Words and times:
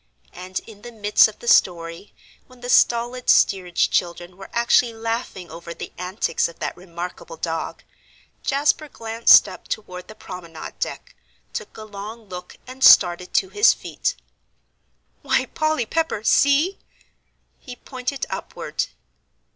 And 0.33 0.61
in 0.65 0.81
the 0.81 0.91
midst 0.91 1.27
of 1.27 1.37
the 1.37 1.47
story, 1.47 2.11
when 2.47 2.61
the 2.61 2.69
stolid 2.71 3.29
steerage 3.29 3.91
children 3.91 4.35
were 4.35 4.49
actually 4.51 4.95
laughing 4.95 5.51
over 5.51 5.75
the 5.75 5.93
antics 5.95 6.47
of 6.47 6.57
that 6.57 6.75
remarkable 6.75 7.37
dog, 7.37 7.83
Jasper 8.41 8.89
glanced 8.89 9.47
up 9.47 9.67
toward 9.67 10.07
the 10.07 10.15
promenade 10.15 10.79
deck, 10.79 11.13
took 11.53 11.77
a 11.77 11.83
long 11.83 12.27
look, 12.27 12.57
and 12.65 12.83
started 12.83 13.31
to 13.35 13.49
his 13.49 13.75
feet. 13.75 14.15
"Why, 15.21 15.45
Polly 15.45 15.85
Pepper, 15.85 16.23
see!" 16.23 16.79
He 17.59 17.75
pointed 17.75 18.25
upward. 18.27 18.87